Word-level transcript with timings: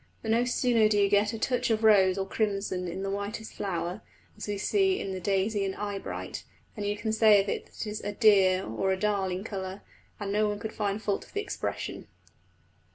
But 0.23 0.31
no 0.31 0.45
sooner 0.45 0.89
do 0.89 0.97
you 0.97 1.07
get 1.07 1.31
a 1.31 1.37
touch 1.37 1.69
of 1.69 1.83
rose 1.83 2.17
or 2.17 2.25
crimson 2.25 2.87
in 2.87 3.03
the 3.03 3.11
whitest 3.11 3.53
flower, 3.53 4.01
as 4.35 4.47
we 4.47 4.57
see 4.57 4.99
in 4.99 5.13
the 5.13 5.19
daisy 5.19 5.63
and 5.63 5.75
eyebright, 5.75 6.43
than 6.73 6.85
you 6.85 6.97
can 6.97 7.11
say 7.11 7.39
of 7.39 7.47
it 7.47 7.67
that 7.67 7.85
it 7.85 7.87
is 7.87 8.01
a 8.03 8.11
"dear" 8.11 8.65
or 8.65 8.91
a 8.91 8.97
"darling" 8.97 9.43
colour, 9.43 9.83
and 10.19 10.31
no 10.31 10.47
one 10.49 10.57
can 10.57 10.71
find 10.71 11.03
fault 11.03 11.25
with 11.25 11.33
the 11.33 11.41
expression. 11.41 12.07